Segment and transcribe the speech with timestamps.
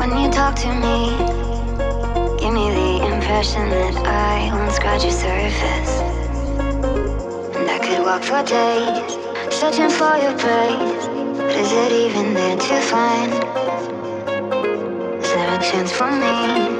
[0.00, 1.10] when you talk to me,
[2.40, 5.92] give me the impression that I won't scratch your surface.
[7.54, 9.18] And I could walk for days,
[9.54, 11.04] searching for your praise.
[11.36, 13.32] But is it even there to find?
[15.22, 16.79] Is there a chance for me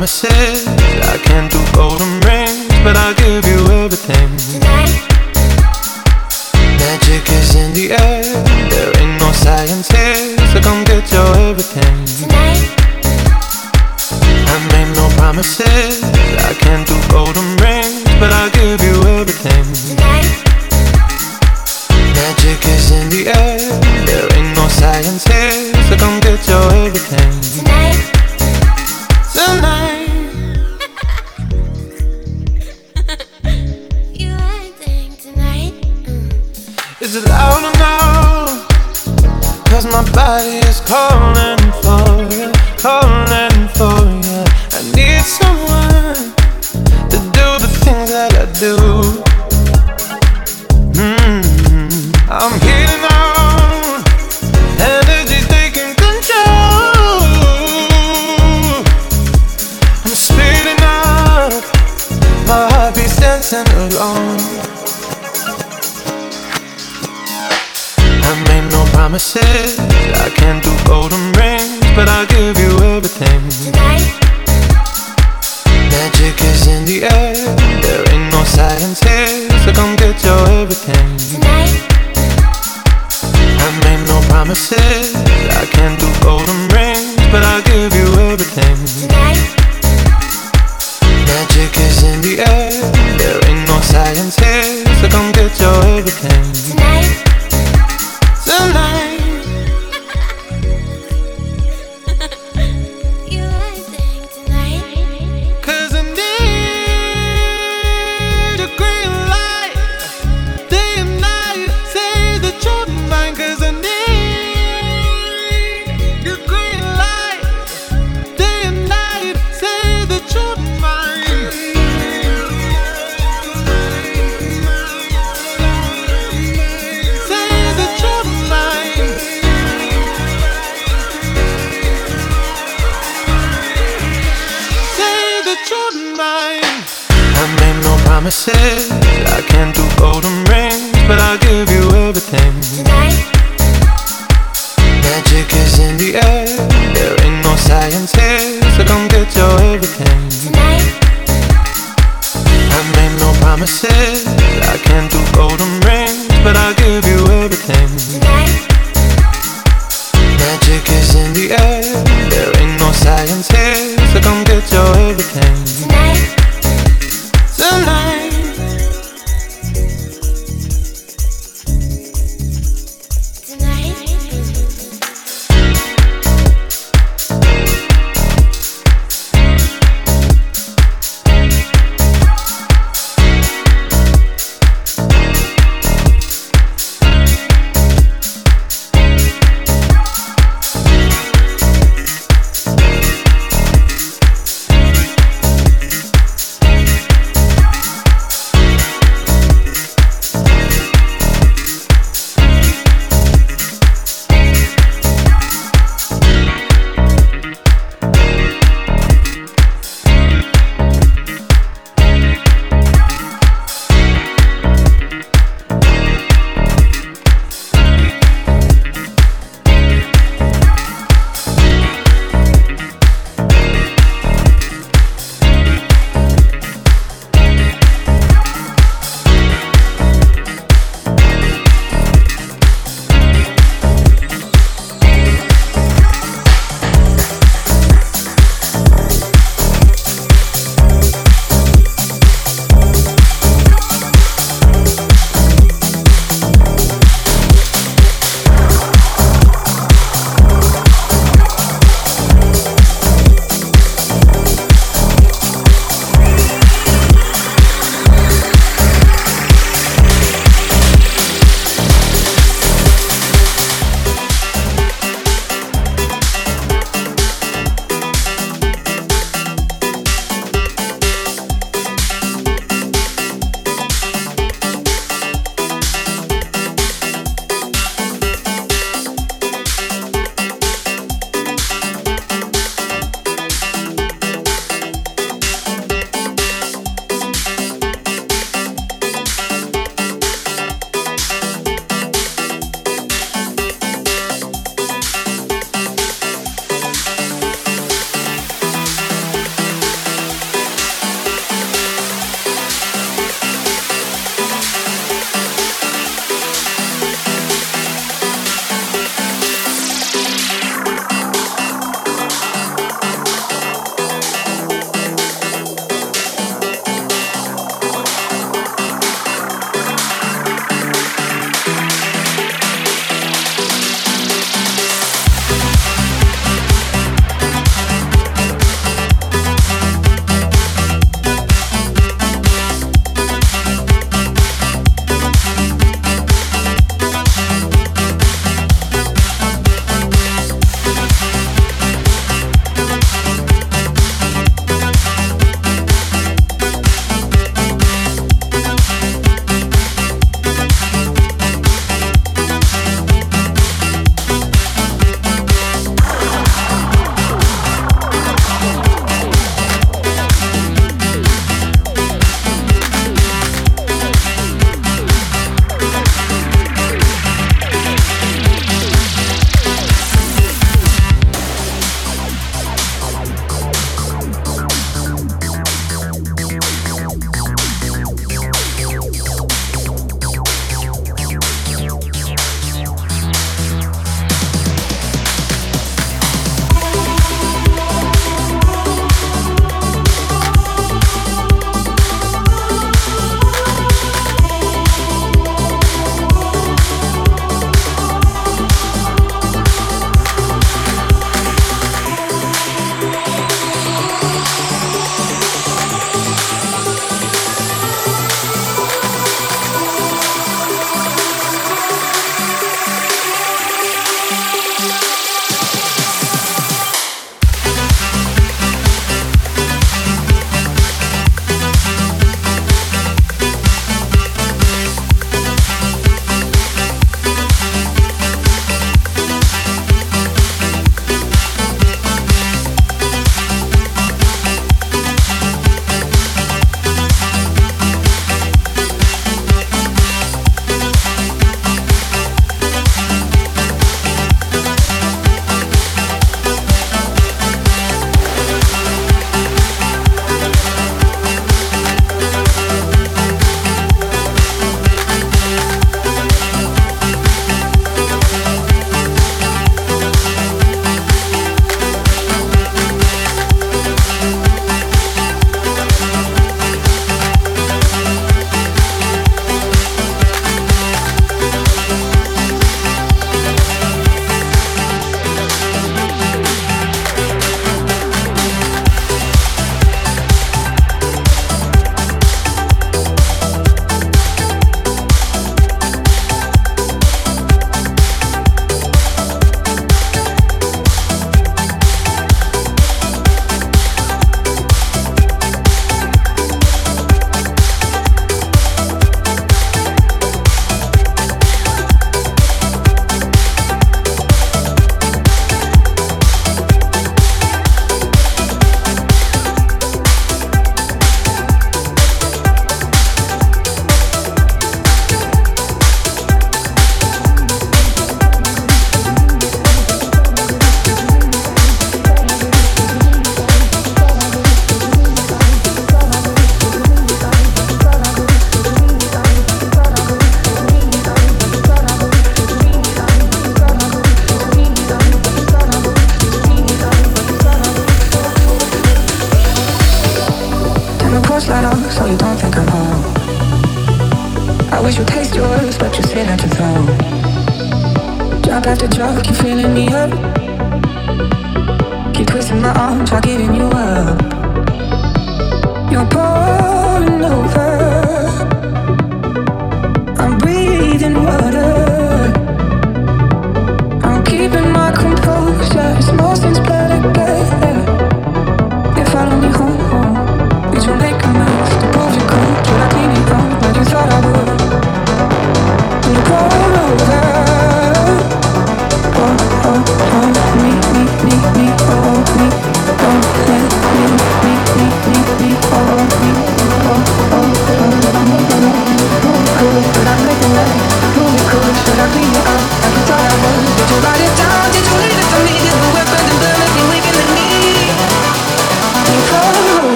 [0.00, 0.66] promises.
[1.12, 4.30] I can't do golden rings, but I'll give you everything.
[4.48, 4.96] Tonight.
[6.78, 8.24] Magic is in the air,
[8.70, 9.99] there ain't no science here.
[40.30, 43.49] Somebody is calling for you, calling.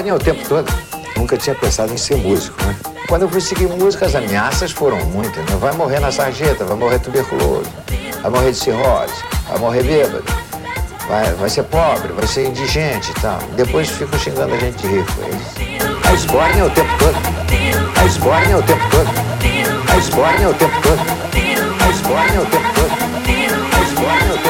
[0.00, 0.72] Esbórnia é o tempo todo.
[1.14, 2.74] Nunca tinha pensado em ser músico, né?
[3.06, 5.56] Quando eu fui seguir música, as ameaças foram muitas, né?
[5.60, 7.68] Vai morrer na sarjeta, vai morrer tuberculoso,
[8.22, 9.12] vai morrer de cirrose,
[9.46, 10.24] vai morrer bêbado,
[11.06, 13.38] vai, vai ser pobre, vai ser indigente e tal.
[13.56, 15.12] Depois ficam xingando a gente de rico.
[15.20, 18.00] É a esbórnia é o tempo todo.
[18.00, 19.10] A esbórnia é o tempo todo.
[19.92, 21.00] A esbórnia é o tempo todo.
[21.84, 22.90] A esbórnia é o tempo todo.
[23.76, 24.49] A esbórnia é o tempo todo.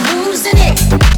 [0.71, 1.10] Hey.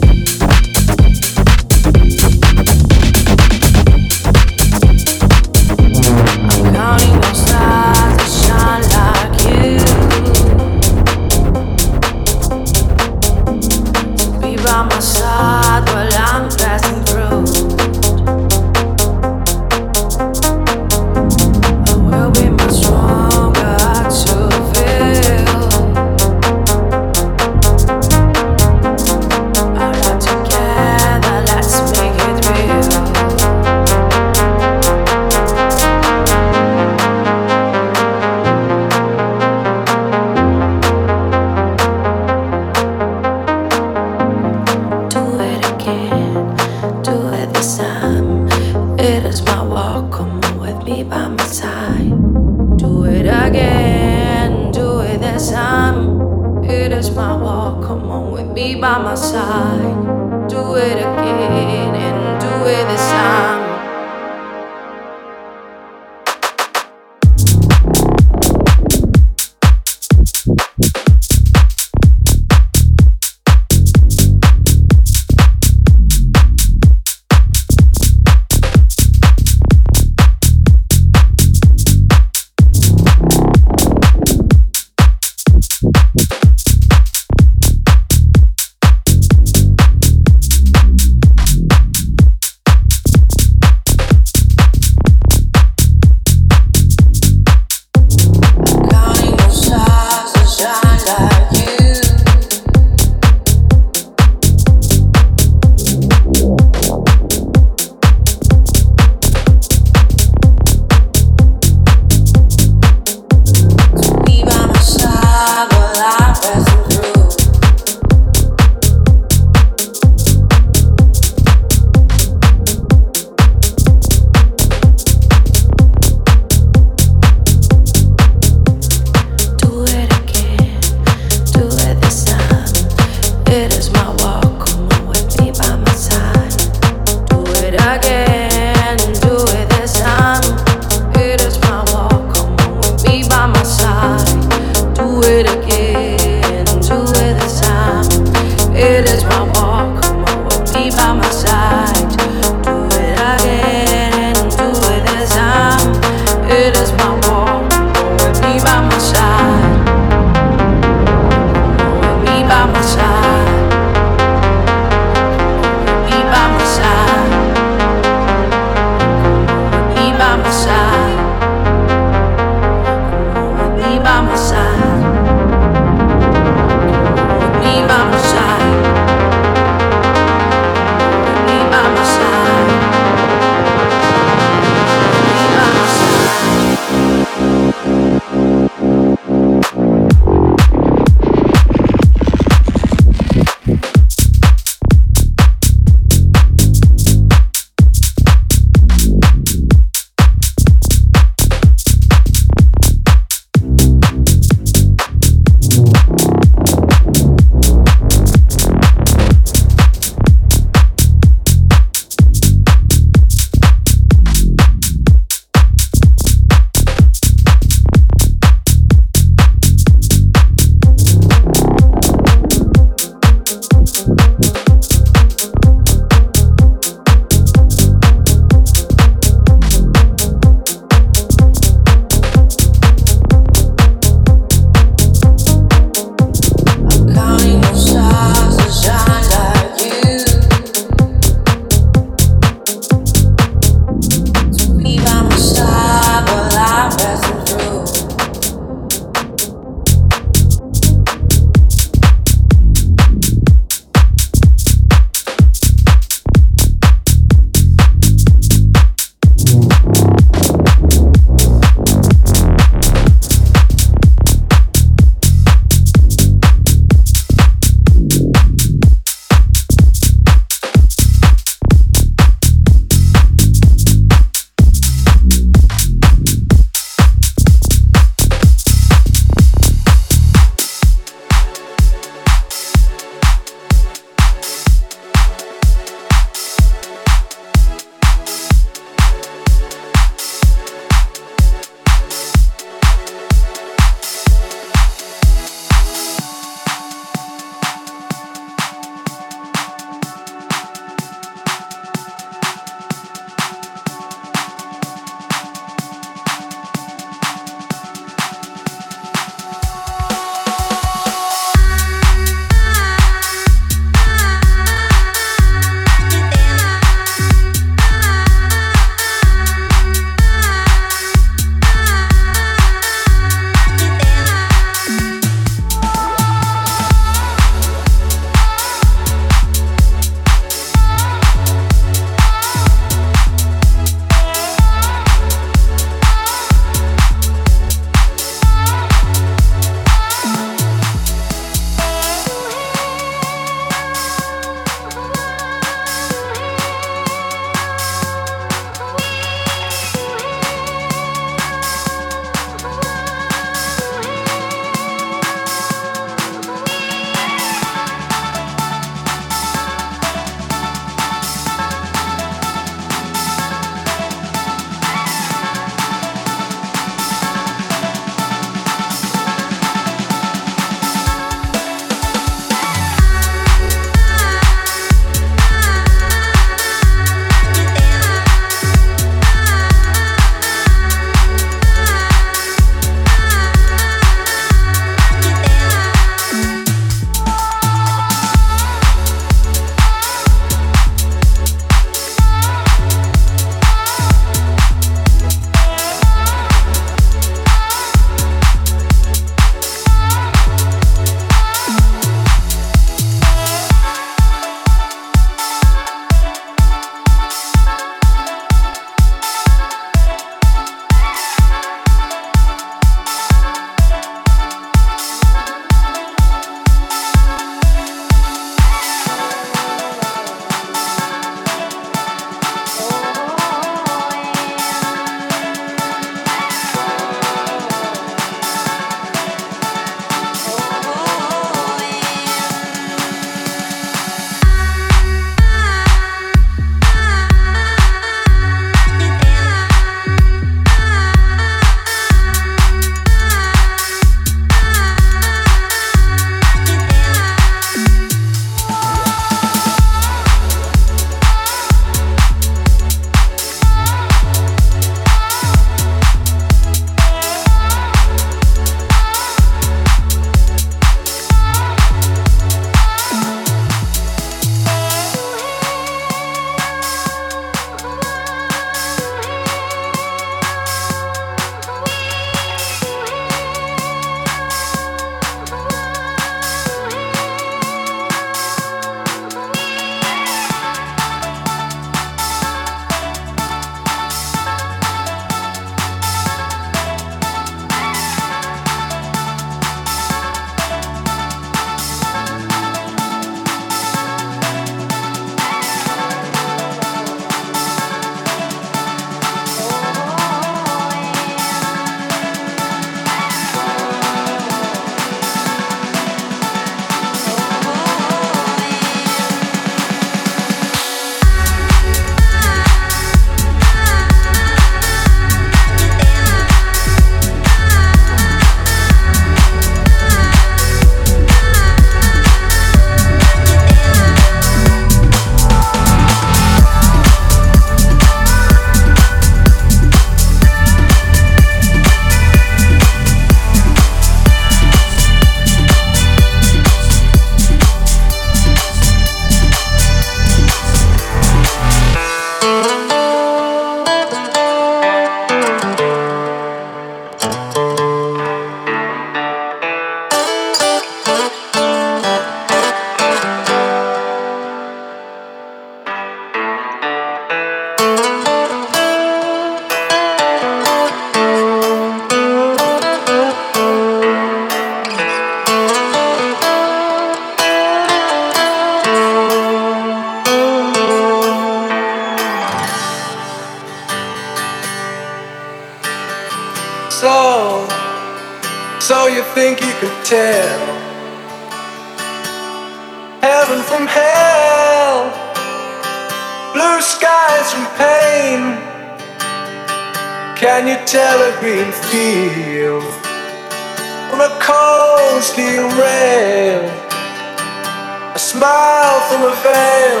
[598.16, 600.00] a smile from a veil.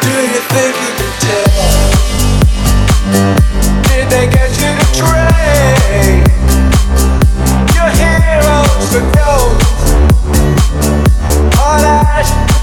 [0.00, 1.52] Do you think you can tell?
[3.88, 6.24] Did they get you to trade
[7.76, 9.84] your heroes for ghosts.
[11.58, 12.53] Hard eyes.